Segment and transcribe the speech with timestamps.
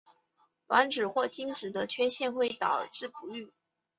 [0.65, 3.51] 卵子或精子的缺陷会导致不育。